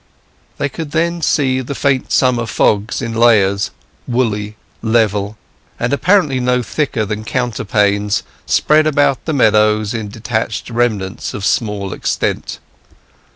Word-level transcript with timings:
They 0.57 0.67
could 0.67 0.93
then 0.93 1.21
see 1.21 1.61
the 1.61 1.75
faint 1.75 2.11
summer 2.11 2.47
fogs 2.47 3.03
in 3.03 3.13
layers, 3.13 3.69
woolly, 4.07 4.55
level, 4.81 5.37
and 5.79 5.93
apparently 5.93 6.39
no 6.39 6.63
thicker 6.63 7.05
than 7.05 7.23
counterpanes, 7.23 8.23
spread 8.47 8.87
about 8.87 9.23
the 9.25 9.33
meadows 9.33 9.93
in 9.93 10.09
detached 10.09 10.71
remnants 10.71 11.35
of 11.35 11.45
small 11.45 11.93
extent. 11.93 12.57